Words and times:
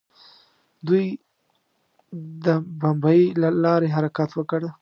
دوی 0.87 1.05
د 2.45 2.47
بمیي 2.79 3.23
له 3.41 3.49
لارې 3.63 3.93
حرکت 3.95 4.29
وکړ. 4.35 4.61